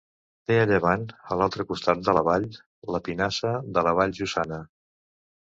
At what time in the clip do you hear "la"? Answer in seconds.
2.19-2.23, 2.97-3.03, 3.91-3.95